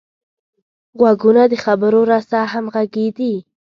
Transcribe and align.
غوږونه 0.99 1.43
د 1.51 1.53
خبرو 1.63 2.01
رسه 2.11 2.39
همغږي 2.53 3.07
دي 3.17 3.33